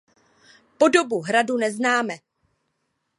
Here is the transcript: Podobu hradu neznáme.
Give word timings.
Podobu 0.77 1.19
hradu 1.21 1.57
neznáme. 1.57 2.15